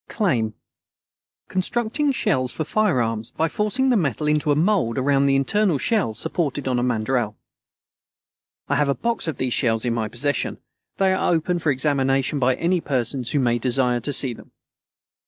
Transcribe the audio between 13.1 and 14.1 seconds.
who may desire